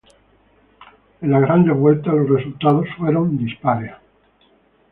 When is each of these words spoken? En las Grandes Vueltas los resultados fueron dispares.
En 1.21 1.29
las 1.29 1.41
Grandes 1.41 1.77
Vueltas 1.77 2.15
los 2.15 2.27
resultados 2.27 2.87
fueron 2.97 3.37
dispares. 3.37 3.91